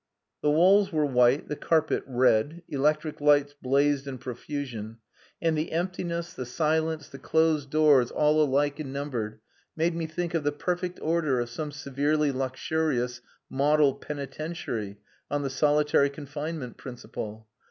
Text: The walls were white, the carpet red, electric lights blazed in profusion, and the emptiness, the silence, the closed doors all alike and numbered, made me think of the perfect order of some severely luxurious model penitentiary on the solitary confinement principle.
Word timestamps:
The 0.41 0.49
walls 0.49 0.91
were 0.91 1.05
white, 1.05 1.47
the 1.47 1.55
carpet 1.55 2.03
red, 2.07 2.63
electric 2.67 3.21
lights 3.21 3.53
blazed 3.53 4.07
in 4.07 4.17
profusion, 4.17 4.97
and 5.39 5.55
the 5.55 5.71
emptiness, 5.71 6.33
the 6.33 6.47
silence, 6.47 7.07
the 7.07 7.19
closed 7.19 7.69
doors 7.69 8.09
all 8.09 8.41
alike 8.41 8.79
and 8.79 8.91
numbered, 8.91 9.41
made 9.75 9.93
me 9.93 10.07
think 10.07 10.33
of 10.33 10.43
the 10.43 10.51
perfect 10.51 10.99
order 11.03 11.39
of 11.39 11.51
some 11.51 11.71
severely 11.71 12.31
luxurious 12.31 13.21
model 13.47 13.93
penitentiary 13.93 14.97
on 15.29 15.43
the 15.43 15.51
solitary 15.51 16.09
confinement 16.09 16.77
principle. 16.77 17.47